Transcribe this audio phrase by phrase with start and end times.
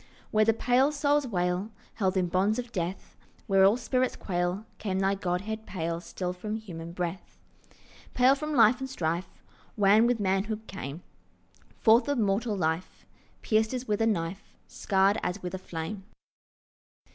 [0.31, 3.15] Where the pale souls wail, Held in bonds of death,
[3.45, 7.37] Where all spirits quail, Came thy Godhead pale Still from human breath—
[8.15, 9.29] Pale from life and strife,
[9.77, 11.03] Wan with manhood, came
[11.77, 13.05] Forth of mortal life,
[13.43, 16.03] Pierced as with a knife, Scarred as with a flame.